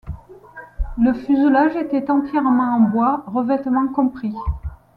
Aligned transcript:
Le 0.97 1.13
fuselage 1.13 1.75
était 1.75 2.09
entièrement 2.09 2.75
en 2.75 2.79
bois, 2.79 3.23
revêtement 3.27 3.87
compris. 3.89 4.33